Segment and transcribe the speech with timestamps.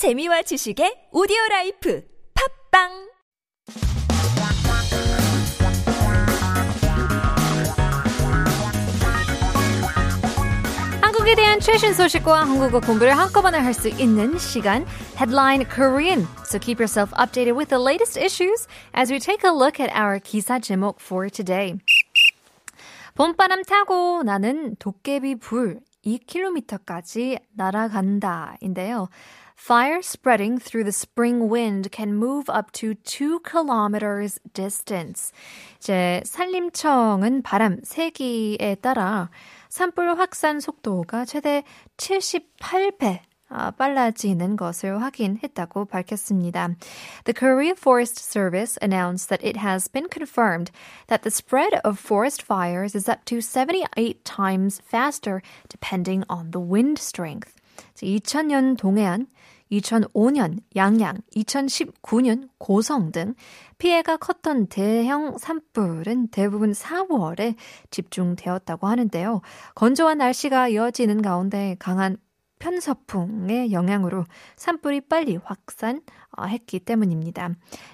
[0.00, 2.02] 재미와 지식의 오디오 라이프
[2.32, 2.88] 팝빵
[11.02, 14.86] 한국에 대한 최신 소식과 한국어 공부를 한꺼번에 할 수 있는 시간
[15.18, 16.26] Headline Korean.
[16.46, 20.18] So keep yourself updated with the latest issues as we take a look at our
[20.18, 21.74] 기사 제목 for today.
[23.16, 29.10] 봄바람 타고 나는 도깨비 불 2km까지 날아간다인데요.
[29.59, 35.31] Fire spreading through the spring wind can move up to 2 kilometers distance.
[35.79, 39.29] 이제 산림청은 바람 세기에 따라
[39.69, 41.63] 산불 확산 속도가 최대
[41.97, 43.21] 78배
[43.77, 46.75] 빨라지는 것을 확인했다고 밝혔습니다.
[47.23, 50.71] The Korea Forest Service announced that it has been confirmed
[51.07, 56.59] that the spread of forest fires is up to 78 times faster depending on the
[56.59, 57.55] wind strength.
[57.95, 59.27] 2000년 동해안,
[59.72, 63.34] 2005년 양양, 2019년 고성 등
[63.78, 67.54] 피해가 컸던 대형 산불은 대부분 4월에
[67.90, 69.40] 집중되었다고 하는데요.
[69.74, 72.16] 건조한 날씨가 이어지는 가운데 강한
[72.59, 74.25] 편서풍의 영향으로
[74.55, 77.51] 산불이 빨리 확산했기 때문입니다.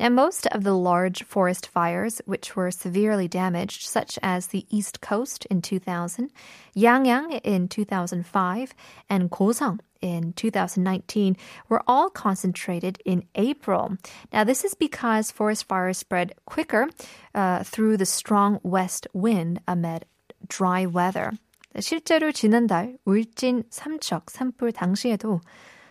[0.00, 5.00] And most of the large forest fires which were severely damaged, such as the East
[5.00, 6.30] Coast in 2000,
[6.76, 8.74] Yangyang in 2005,
[9.10, 11.36] and Gosong in 2019
[11.68, 13.96] were all concentrated in April.
[14.32, 16.88] Now, this is because forest fires spread quicker
[17.34, 20.04] uh, through the strong west wind amid
[20.46, 21.32] dry weather.
[21.79, 25.39] 실제로 지난달 울진 삼척 산불 당시에도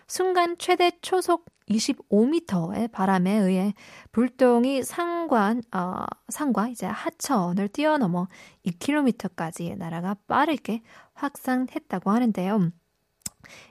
[0.07, 3.73] 순간 최대 초속 25m의 바람에 의해
[4.11, 8.27] 불똥이 상관, 어, 상과 이제 하천을 뛰어넘어
[8.65, 10.81] 2km까지 나라가 빠르게
[11.13, 12.71] 확산했다고 하는데요.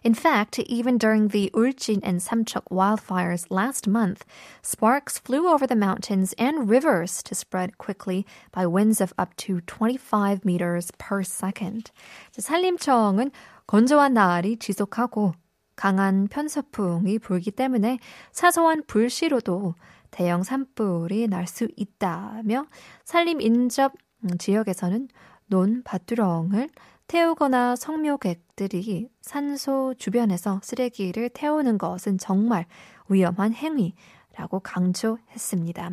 [0.03, 4.25] In fact, even during the Uljin and Samcheok wildfires last month,
[4.63, 9.61] sparks flew over the mountains and rivers to spread quickly by winds of up to
[9.61, 11.91] 25 meters per second.
[12.33, 13.31] 산림청은
[13.67, 15.35] 건조한 날이 지속하고
[15.77, 17.99] 강한 편서풍이 불기 때문에
[18.33, 19.75] 사소한 불씨로도
[20.11, 22.65] 대형 산불이 날 수 있다며
[23.05, 23.93] 산림 인접
[24.39, 25.09] 지역에서는
[25.47, 26.69] 논 밭두렁을
[27.09, 32.67] 태우거나 성묘객들이 산소 주변에서 쓰레기를 태우는 것은 정말
[33.09, 33.95] 위험한 행위
[34.38, 35.92] 라고 강조했습니다.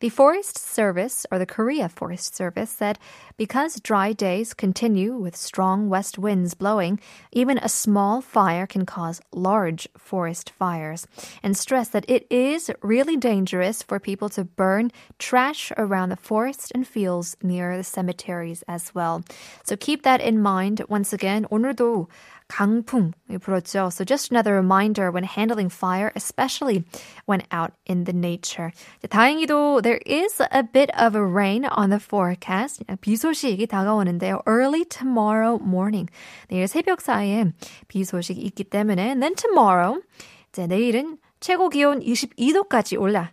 [0.00, 2.98] The Forest Service, or the Korea Forest Service, said
[3.36, 7.00] because dry days continue with strong west winds blowing,
[7.32, 11.06] even a small fire can cause large forest fires,
[11.42, 16.70] and stressed that it is really dangerous for people to burn trash around the forest
[16.74, 19.24] and fields near the cemeteries as well.
[19.64, 20.84] So keep that in mind.
[20.88, 22.06] Once again, 오늘도
[22.48, 23.90] 강풍이 불었죠.
[23.90, 26.84] So just another reminder when handling fire, especially
[27.24, 28.72] when out in the nature.
[29.08, 32.84] 다행히도 there is a bit of a rain on the forecast.
[33.00, 34.42] 비 소식이 다가오는데요.
[34.46, 36.10] Early tomorrow morning.
[36.48, 37.52] 내일 새벽 사이에
[37.88, 40.02] 비 소식이 있기 때문에 then tomorrow
[40.50, 43.32] 이제 내일은 최고 기온 22도까지 올라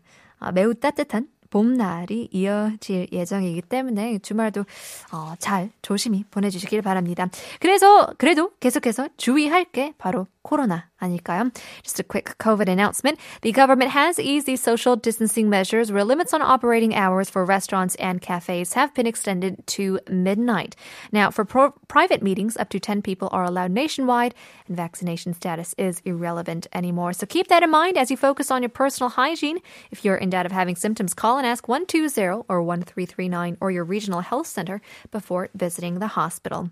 [0.53, 4.64] 매우 따뜻한 봄날이 이어질 예정이기 때문에 주말도
[5.12, 7.28] 어, 잘 조심히 보내주시길 바랍니다.
[7.60, 11.51] 그래서 그래도 계속해서 주의할 게 바로 코로나 아닐까요?
[11.83, 13.19] Just a quick COVID announcement.
[13.41, 17.95] The government has eased the social distancing measures where limits on operating hours for restaurants
[17.95, 20.75] and cafes have been extended to midnight.
[21.11, 24.33] Now, for pro- private meetings, up to 10 people are allowed nationwide,
[24.67, 27.13] and vaccination status is irrelevant anymore.
[27.13, 29.59] So keep that in mind as you focus on your personal hygiene.
[29.91, 33.83] If you're in doubt of having symptoms, call and ask 120 or 1339 or your
[33.83, 34.81] regional health center
[35.11, 36.69] before visiting the hospital.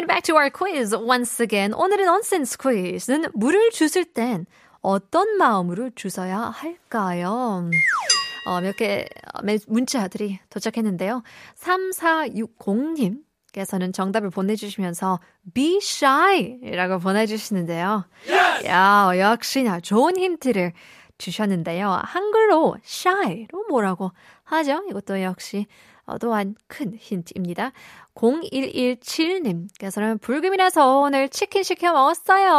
[0.00, 1.74] Coming back to our quiz once again.
[1.74, 4.46] 오늘의 nonsense quiz는 물을 주실 땐
[4.80, 7.68] 어떤 마음으로 주셔야 할까요?
[8.46, 9.06] 어, 몇 개
[9.66, 11.22] 문자들이 도착했는데요.
[11.58, 13.18] 3460님
[13.52, 15.20] 께서는 정답을 보내주시면서
[15.52, 18.06] be shy라고 보내주시는데요.
[18.26, 18.66] Yes!
[18.66, 20.72] 야, 역시나 좋은 힌트를
[21.20, 22.00] 주셨는데요.
[22.02, 24.10] 한글로 shy로 뭐라고
[24.44, 24.82] 하죠?
[24.88, 25.66] 이것도 역시
[26.06, 27.72] 어, 또한 큰 힌트입니다.
[28.14, 32.50] 0117님께서는 불금이라서 오늘 치킨 시켜 먹었어요.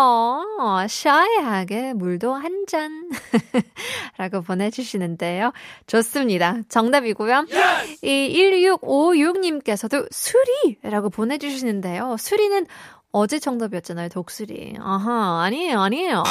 [0.60, 3.10] 어, 샤이하게 물도 한 잔.
[4.18, 5.52] 라고 보내주시는데요.
[5.88, 6.60] 좋습니다.
[6.69, 7.48] 정답이고요.
[7.52, 8.06] Yes!
[8.06, 12.16] 이 1656님께서도 수리라고 보내주시는데요.
[12.18, 12.66] 수리는
[13.12, 14.10] 어제 정답이었잖아요.
[14.10, 14.75] 독수리.
[14.80, 16.24] 아하, 아니에요, 아니에요.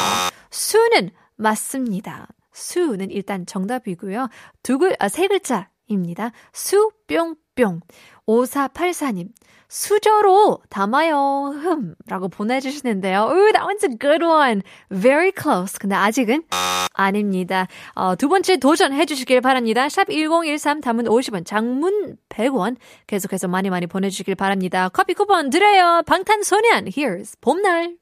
[0.51, 2.29] 수는 맞습니다.
[2.53, 4.29] 수는 일단 정답이고요.
[4.63, 6.33] 두 글, 아, 세 글자입니다.
[6.53, 7.81] 수뿅뿅 뿅.
[8.27, 9.29] 5484님.
[9.69, 11.53] 수저로 담아요.
[11.55, 11.95] 흠.
[12.07, 13.31] 라고 보내주시는데요.
[13.31, 14.63] Ooh, that one's a good one.
[14.91, 15.79] Very close.
[15.79, 16.43] 근데 아직은
[16.93, 17.69] 아닙니다.
[17.95, 19.89] 어, 두 번째 도전해 주시길 바랍니다.
[19.89, 22.77] 샵 1013 담은 50원, 장문 100원.
[23.07, 24.89] 계속해서 많이 많이 보내주시길 바랍니다.
[24.89, 26.03] 커피 쿠폰 드려요.
[26.07, 27.97] 방탄소년, here's 봄날.